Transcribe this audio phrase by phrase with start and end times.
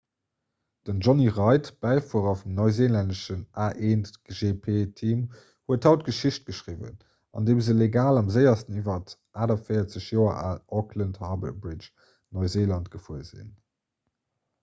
[0.87, 5.19] den jonny reid bäifuerer vum neuseelännesche a1gp-team
[5.67, 6.97] huet haut geschicht geschriwwen
[7.41, 11.93] andeem se legal am séiersten iwwer d'48 joer al auckland harbour bridge
[12.41, 13.49] neuseeland gefuer sinn